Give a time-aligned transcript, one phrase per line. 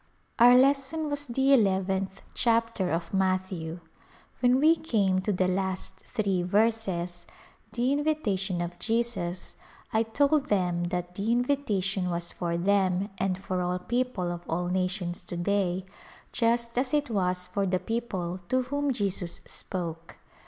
[0.39, 3.81] Our lesson was the eleventh chapter of Matthew.
[4.39, 7.27] When we came to the last three verses—
[7.73, 9.57] the invita tion of Jesus—
[9.93, 14.69] I told them that the invitation was for them and for all people of all
[14.69, 15.85] nations to day
[16.31, 20.17] just as it was for the people to whom Jesus spoke.